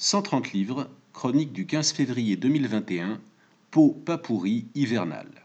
[0.00, 3.20] 130 livres, chronique du 15 février 2021,
[3.72, 4.22] peau pas
[4.76, 5.42] hivernale.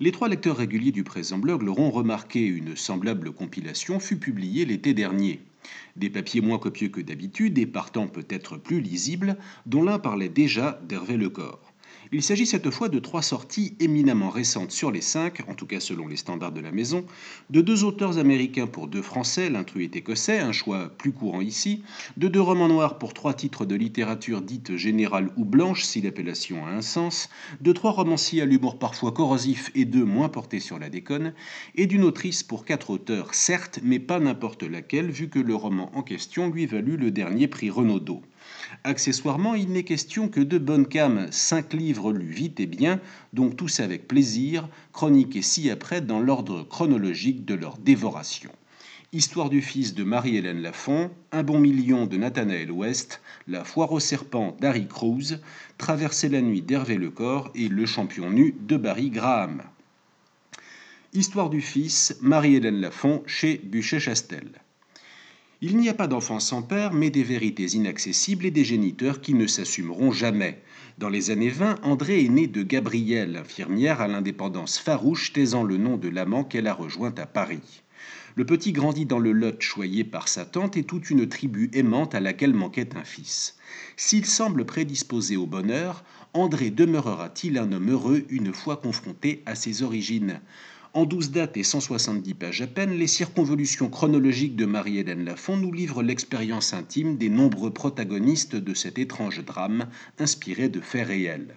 [0.00, 4.92] Les trois lecteurs réguliers du présent blog l'auront remarqué, une semblable compilation fut publiée l'été
[4.92, 5.40] dernier.
[5.96, 10.78] Des papiers moins copieux que d'habitude et partant peut-être plus lisibles, dont l'un parlait déjà
[10.86, 11.69] d'Hervé Lecor.
[12.12, 15.78] Il s'agit cette fois de trois sorties éminemment récentes sur les cinq, en tout cas
[15.78, 17.04] selon les standards de la maison,
[17.50, 21.84] de deux auteurs américains pour deux français, l'intrus est écossais, un choix plus courant ici,
[22.16, 26.66] de deux romans noirs pour trois titres de littérature dite générale ou blanche, si l'appellation
[26.66, 27.28] a un sens,
[27.60, 31.32] de trois romanciers à l'humour parfois corrosif et deux moins portés sur la déconne,
[31.76, 35.92] et d'une autrice pour quatre auteurs, certes, mais pas n'importe laquelle, vu que le roman
[35.94, 38.20] en question lui valut le dernier prix Renaudot.
[38.84, 43.00] Accessoirement, il n'est question que de bonnes cames, cinq livres lus vite et bien,
[43.32, 48.50] donc tous avec plaisir, chroniqués ci-après dans l'ordre chronologique de leur dévoration.
[49.12, 53.98] Histoire du fils de Marie-Hélène Lafont, Un bon million de Nathanaël West, La foire au
[53.98, 55.40] serpent d'Harry Cruz,
[55.78, 59.62] Traverser la nuit d'Hervé Lecor et Le champion nu de Barry Graham.
[61.12, 64.52] Histoire du fils, Marie-Hélène Lafont chez Buchet-Chastel.
[65.62, 69.34] Il n'y a pas d'enfants sans père, mais des vérités inaccessibles et des géniteurs qui
[69.34, 70.62] ne s'assumeront jamais.
[70.96, 75.76] Dans les années 20, André est né de Gabrielle, infirmière à l'indépendance farouche, taisant le
[75.76, 77.82] nom de l'amant qu'elle a rejoint à Paris.
[78.36, 82.14] Le petit grandit dans le Lot choyé par sa tante et toute une tribu aimante
[82.14, 83.58] à laquelle manquait un fils.
[83.98, 89.82] S'il semble prédisposé au bonheur, André demeurera-t-il un homme heureux une fois confronté à ses
[89.82, 90.40] origines?
[90.92, 95.72] En douze dates et 170 pages à peine, les circonvolutions chronologiques de Marie-Hélène Lafont nous
[95.72, 99.86] livrent l'expérience intime des nombreux protagonistes de cet étrange drame
[100.18, 101.54] inspiré de faits réels.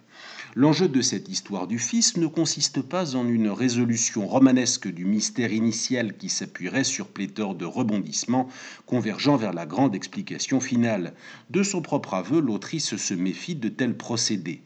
[0.56, 5.52] L'enjeu de cette histoire du Fils ne consiste pas en une résolution romanesque du mystère
[5.52, 8.48] initial qui s'appuierait sur pléthore de rebondissements
[8.86, 11.16] convergeant vers la grande explication finale.
[11.50, 14.62] De son propre aveu, l'autrice se méfie de tels procédés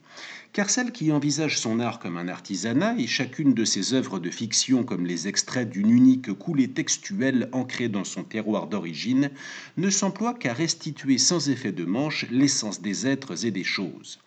[0.52, 4.32] car celle qui envisage son art comme un artisanat et chacune de ses œuvres de
[4.32, 9.30] fiction comme les extraits d'une unique coulée textuelle ancrée dans son terroir d'origine
[9.78, 14.20] ne s'emploie qu'à restituer sans effet de manche l'essence des êtres et des choses.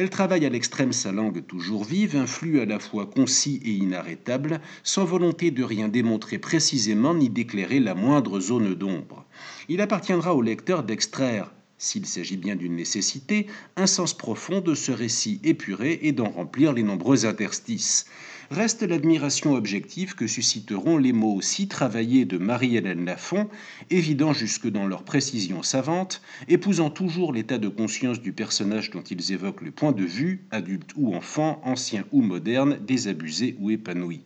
[0.00, 3.72] Elle travaille à l'extrême sa langue toujours vive, un flux à la fois concis et
[3.72, 9.26] inarrêtable, sans volonté de rien démontrer précisément ni d'éclairer la moindre zone d'ombre.
[9.68, 13.46] Il appartiendra au lecteur d'extraire s'il s'agit bien d'une nécessité,
[13.76, 18.06] un sens profond de ce récit épuré et d'en remplir les nombreux interstices.
[18.52, 23.48] Reste l'admiration objective que susciteront les mots si travaillés de Marie-Hélène Lafont,
[23.90, 29.30] évidents jusque dans leur précision savante, épousant toujours l'état de conscience du personnage dont ils
[29.30, 34.22] évoquent le point de vue, adulte ou enfant, ancien ou moderne, désabusé ou épanoui.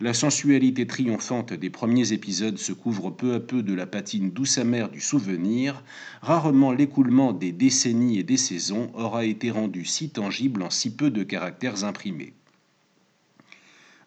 [0.00, 4.56] La sensualité triomphante des premiers épisodes se couvre peu à peu de la patine douce
[4.56, 5.82] amère du souvenir.
[6.22, 11.10] Rarement l'écoulement des décennies et des saisons aura été rendu si tangible en si peu
[11.10, 12.34] de caractères imprimés.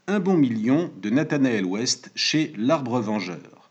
[0.09, 3.69] Un bon million de Nathanael West chez L'Arbre Vengeur.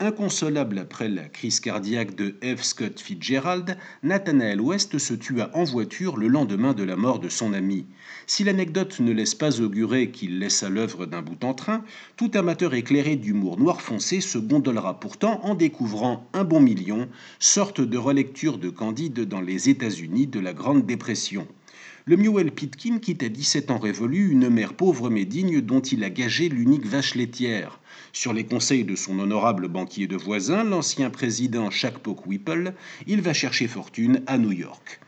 [0.00, 2.62] Inconsolable après la crise cardiaque de F.
[2.62, 7.54] Scott Fitzgerald, Nathanael West se tua en voiture le lendemain de la mort de son
[7.54, 7.86] ami.
[8.26, 11.82] Si l'anecdote ne laisse pas augurer qu'il laissa l'œuvre d'un bout en train,
[12.18, 17.08] tout amateur éclairé d'humour noir foncé se gondolera pourtant en découvrant Un bon million,
[17.38, 21.48] sorte de relecture de Candide dans les États-Unis de la Grande Dépression.
[22.04, 26.02] Le Mewell Pitkin quitte à 17 ans révolus une mère pauvre mais digne dont il
[26.02, 27.78] a gagé l'unique vache laitière.
[28.12, 32.72] Sur les conseils de son honorable banquier de voisin, l'ancien président Shackpoke Whipple,
[33.06, 34.98] il va chercher fortune à New York.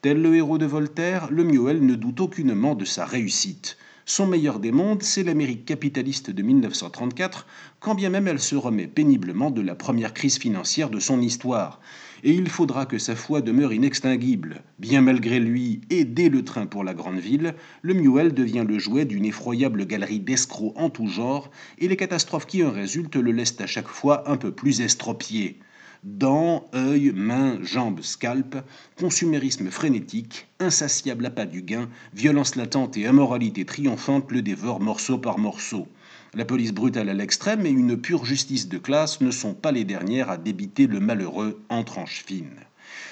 [0.00, 3.76] Tel le héros de Voltaire, le Mewell ne doute aucunement de sa réussite.
[4.10, 7.46] Son meilleur des mondes, c'est l'Amérique capitaliste de 1934,
[7.78, 11.78] quand bien même elle se remet péniblement de la première crise financière de son histoire.
[12.24, 14.62] Et il faudra que sa foi demeure inextinguible.
[14.78, 18.78] Bien malgré lui, et dès le train pour la grande ville, le Mewell devient le
[18.78, 23.32] jouet d'une effroyable galerie d'escrocs en tout genre, et les catastrophes qui en résultent le
[23.32, 25.58] laissent à chaque fois un peu plus estropié
[26.04, 28.56] dents, œil, mains, jambes, scalp,
[28.98, 35.38] consumérisme frénétique, insatiable appât du gain, violence latente et immoralité triomphante le dévorent morceau par
[35.38, 35.88] morceau.
[36.34, 39.84] La police brutale à l'extrême et une pure justice de classe ne sont pas les
[39.84, 42.64] dernières à débiter le malheureux en tranches fines.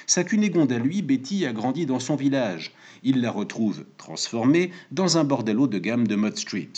[0.06, 2.72] Sa cunégonde à lui, Betty, a grandi dans son village.
[3.02, 6.72] Il la retrouve, transformée, dans un bordel de gamme de Mud Street.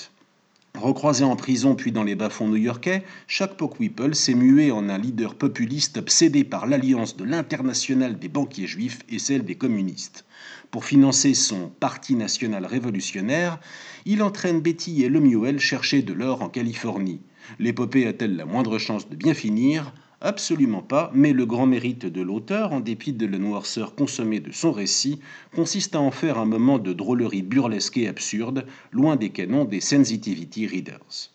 [0.74, 5.34] Recroisé en prison puis dans les bas-fonds new-yorkais, Chuck Pockwhipple s'est mué en un leader
[5.34, 10.24] populiste obsédé par l'alliance de l'international des banquiers juifs et celle des communistes.
[10.70, 13.58] Pour financer son Parti national révolutionnaire,
[14.04, 17.22] il entraîne Betty et Lemuel chercher de l'or en Californie.
[17.58, 19.92] L'épopée a-t-elle la moindre chance de bien finir?
[20.20, 24.50] Absolument pas, mais le grand mérite de l'auteur, en dépit de la noirceur consommée de
[24.50, 25.20] son récit,
[25.54, 29.80] consiste à en faire un moment de drôlerie burlesque et absurde, loin des canons des
[29.80, 31.30] sensitivity readers.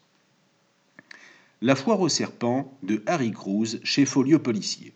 [1.62, 4.94] La foire au serpent de Harry Cruz chez Folio Policier.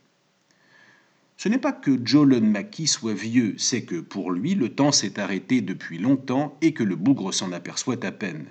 [1.40, 5.20] Ce n'est pas que Joe Mackie soit vieux, c'est que pour lui le temps s'est
[5.20, 8.48] arrêté depuis longtemps et que le bougre s'en aperçoit à peine.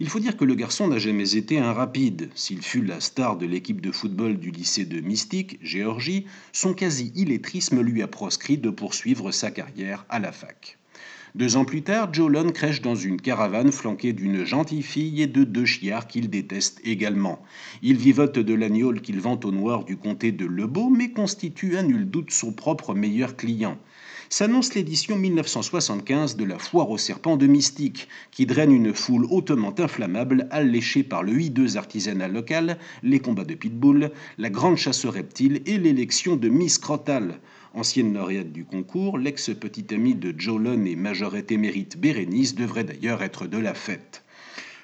[0.00, 2.30] Il faut dire que le garçon n'a jamais été un rapide.
[2.34, 7.80] S'il fut la star de l'équipe de football du lycée de Mystique, Géorgie, son quasi-illettrisme
[7.80, 10.78] lui a proscrit de poursuivre sa carrière à la fac.
[11.36, 15.42] Deux ans plus tard, Jolon crèche dans une caravane flanquée d'une gentille fille et de
[15.42, 17.42] deux chiards qu'il déteste également.
[17.82, 21.82] Il vivote de l'agneau qu'il vend au noir du comté de Lebeau, mais constitue à
[21.82, 23.76] nul doute son propre meilleur client
[24.28, 29.72] s'annonce l'édition 1975 de la Foire aux serpents de Mystique, qui draine une foule hautement
[29.78, 35.10] inflammable, alléchée par le hideux artisanat local, les combats de pitbull, la grande chasse aux
[35.12, 37.38] reptiles et l'élection de Miss Crotal.
[37.76, 43.48] Ancienne lauréate du concours, l'ex-petite amie de Jolon et majorette émérite Bérénice devrait d'ailleurs être
[43.48, 44.22] de la fête.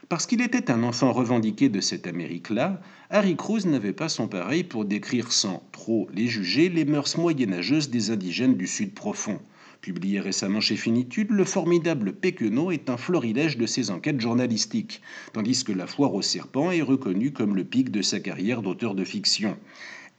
[0.08, 4.64] Parce qu'il était un enfant revendiqué de cette Amérique-là, Harry Cruz n'avait pas son pareil
[4.64, 9.38] pour décrire sans trop les juger les mœurs moyenâgeuses des indigènes du Sud profond.
[9.82, 15.00] Publié récemment chez Finitude, le formidable Péquenot est un florilège de ses enquêtes journalistiques,
[15.32, 18.96] tandis que La Foire au Serpent est reconnue comme le pic de sa carrière d'auteur
[18.96, 19.56] de fiction.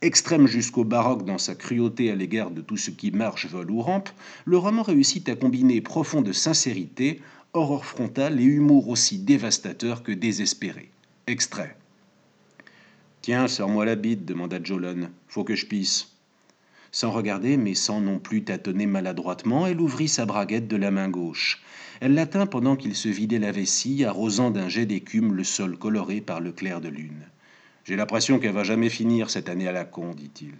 [0.03, 3.81] Extrême jusqu'au baroque dans sa cruauté à l'égard de tout ce qui marche, vole ou
[3.81, 4.09] rampe,
[4.45, 7.21] le roman réussit à combiner profonde sincérité,
[7.53, 10.89] horreur frontale et humour aussi dévastateur que désespéré.
[11.27, 11.77] Extrait.
[13.21, 15.12] Tiens, sors-moi la bite, demanda Jolon.
[15.27, 16.07] Faut que je pisse.
[16.92, 21.09] Sans regarder, mais sans non plus tâtonner maladroitement, elle ouvrit sa braguette de la main
[21.09, 21.62] gauche.
[22.00, 26.21] Elle l'atteint pendant qu'il se vidait la vessie, arrosant d'un jet d'écume le sol coloré
[26.21, 27.27] par le clair de lune.
[27.83, 30.55] J'ai l'impression qu'elle va jamais finir cette année à la con, dit-il.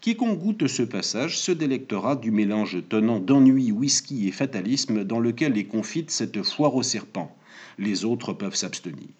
[0.00, 5.56] Quiconque goûte ce passage se délectera du mélange tenant d'ennui, whisky et fatalisme dans lequel
[5.56, 7.36] est confite cette foire au serpent.
[7.78, 9.10] Les autres peuvent s'abstenir.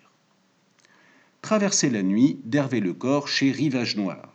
[1.40, 4.31] Traverser la nuit d'Hervé Lecor chez Rivage Noir.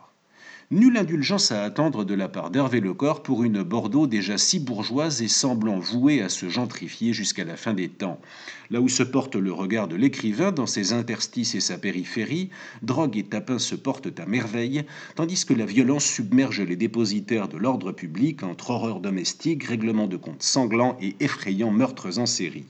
[0.70, 5.22] Nulle indulgence à attendre de la part d'Hervé Lecor pour une Bordeaux déjà si bourgeoise
[5.22, 8.20] et semblant vouée à se gentrifier jusqu'à la fin des temps.
[8.68, 12.50] Là où se porte le regard de l'écrivain dans ses interstices et sa périphérie,
[12.82, 14.84] drogue et tapin se portent à merveille,
[15.14, 20.18] tandis que la violence submerge les dépositaires de l'ordre public entre horreurs domestiques, règlements de
[20.18, 22.66] comptes sanglants et effrayants meurtres en série.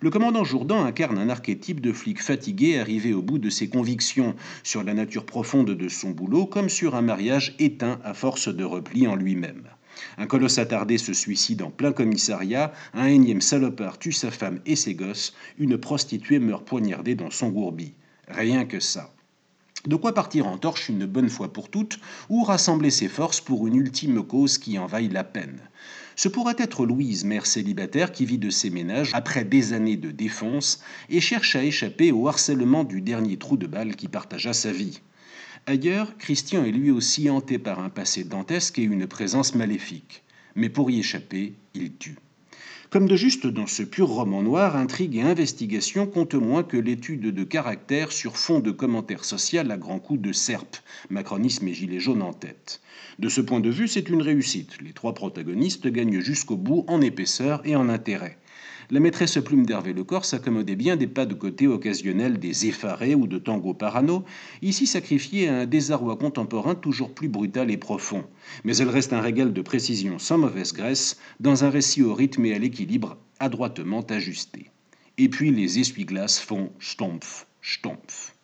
[0.00, 4.34] Le commandant Jourdan incarne un archétype de flic fatigué arrivé au bout de ses convictions
[4.62, 8.62] sur la nature profonde de son boulot, comme sur un mariage éteint à force de
[8.62, 9.62] repli en lui-même.
[10.18, 14.76] Un colosse attardé se suicide en plein commissariat, un énième salopard tue sa femme et
[14.76, 17.94] ses gosses, une prostituée meurt poignardée dans son gourbi.
[18.28, 19.14] Rien que ça.
[19.86, 23.66] De quoi partir en torche une bonne fois pour toutes, ou rassembler ses forces pour
[23.66, 25.60] une ultime cause qui en vaille la peine.
[26.16, 30.10] Ce pourrait être Louise, mère célibataire, qui vit de ses ménages après des années de
[30.10, 34.72] défense et cherche à échapper au harcèlement du dernier trou de balle qui partagea sa
[34.72, 35.00] vie.
[35.66, 40.22] Ailleurs, Christian est lui aussi hanté par un passé dantesque et une présence maléfique.
[40.54, 42.16] Mais pour y échapper, il tue.
[42.88, 47.34] Comme de juste dans ce pur roman noir, intrigue et investigation comptent moins que l'étude
[47.34, 50.76] de caractère sur fond de commentaires social à grands coups de serpe,
[51.10, 52.80] macronisme et gilet jaune en tête.
[53.18, 54.80] De ce point de vue, c'est une réussite.
[54.80, 58.38] Les trois protagonistes gagnent jusqu'au bout en épaisseur et en intérêt.
[58.88, 63.26] La maîtresse plume d'Hervé Lecor s'accommodait bien des pas de côté occasionnels des effarés ou
[63.26, 64.24] de Tango Parano,
[64.62, 68.24] ici sacrifiée à un désarroi contemporain toujours plus brutal et profond.
[68.62, 72.46] Mais elle reste un régal de précision sans mauvaise graisse, dans un récit au rythme
[72.46, 74.70] et à l'équilibre adroitement ajusté.
[75.18, 78.36] Et puis les essuie-glaces font stompf, stompf.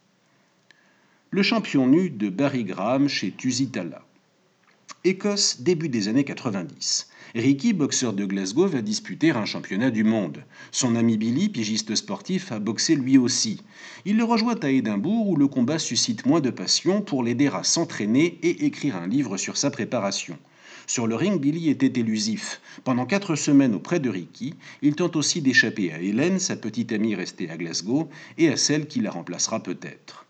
[1.31, 2.67] Le champion nu de Barry
[3.07, 4.05] chez Tusitala.
[5.05, 7.09] Écosse, début des années 90.
[7.35, 10.45] Ricky, boxeur de Glasgow, va disputer un championnat du monde.
[10.71, 13.63] Son ami Billy, pigiste sportif, a boxé lui aussi.
[14.05, 17.65] Il le rejoint à Édimbourg où le combat suscite moins de passion pour l'aider à
[17.65, 20.39] s'entraîner et écrire un livre sur sa préparation.
[20.87, 22.61] Sur le ring, Billy était élusif.
[22.85, 27.17] Pendant quatre semaines auprès de Ricky, il tente aussi d'échapper à Hélène, sa petite amie
[27.17, 30.27] restée à Glasgow, et à celle qui la remplacera peut-être.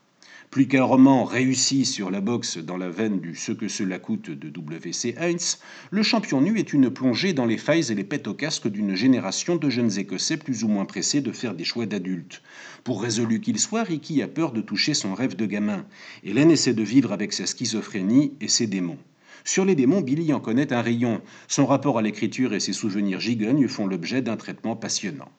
[0.53, 4.29] Plus qu'un roman réussi sur la boxe dans la veine du Ce que cela coûte
[4.29, 5.15] de W.C.
[5.17, 5.59] Heinz,
[5.91, 8.95] Le champion nu est une plongée dans les failles et les pètes au casque d'une
[8.95, 12.43] génération de jeunes Écossais plus ou moins pressés de faire des choix d'adultes.
[12.85, 15.87] Pour résolu qu'il soit, Ricky a peur de toucher son rêve de gamin.
[16.23, 18.99] Hélène essaie de vivre avec sa schizophrénie et ses démons.
[19.45, 21.23] Sur les démons, Billy en connaît un rayon.
[21.49, 25.33] Son rapport à l'écriture et ses souvenirs gigognes font l'objet d'un traitement passionnant.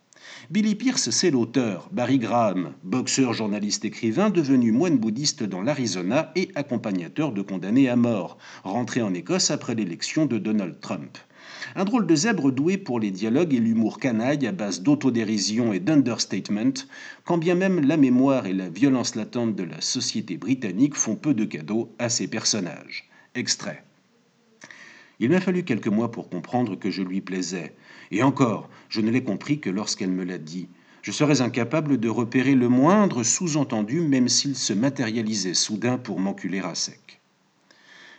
[0.50, 1.88] Billy Pierce, c'est l'auteur.
[1.94, 7.96] Barry Graham, boxeur, journaliste, écrivain, devenu moine bouddhiste dans l'Arizona et accompagnateur de condamnés à
[7.96, 11.18] mort, rentré en Écosse après l'élection de Donald Trump.
[11.78, 15.80] Un drôle de zèbre doué pour les dialogues et l'humour canaille à base d'autodérision et
[15.80, 16.74] d'understatement,
[17.24, 21.34] quand bien même la mémoire et la violence latente de la société britannique font peu
[21.34, 23.10] de cadeaux à ces personnages.
[23.34, 23.86] Extrait.
[25.24, 27.74] Il m'a fallu quelques mois pour comprendre que je lui plaisais,
[28.12, 30.68] et encore, je ne l'ai compris que lorsqu'elle me l'a dit.
[31.02, 36.60] Je serais incapable de repérer le moindre sous-entendu, même s'il se matérialisait soudain pour m'enculer
[36.60, 37.22] à sec.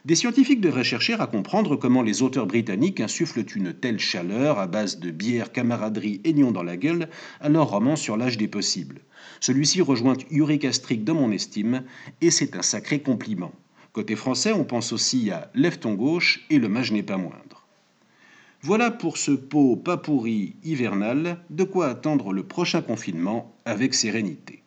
[0.06, 4.66] Des scientifiques devraient chercher à comprendre comment les auteurs britanniques insufflent une telle chaleur à
[4.66, 7.10] base de bière, camaraderie et nion dans la gueule
[7.42, 9.02] à leur roman sur l'âge des possibles.
[9.40, 11.82] Celui-ci rejoint Uric Astric dans mon estime,
[12.22, 13.52] et c'est un sacré compliment.
[13.94, 17.64] Côté français, on pense aussi à Lève ton gauche et Le mage n'est pas moindre.
[18.60, 24.63] Voilà pour ce pot pas pourri hivernal, de quoi attendre le prochain confinement avec sérénité.